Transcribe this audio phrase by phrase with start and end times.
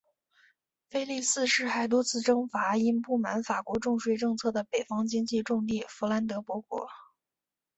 [0.89, 6.89] 腓力四世还多次征伐因不满法国重税政策的北方经济重地佛兰德伯国。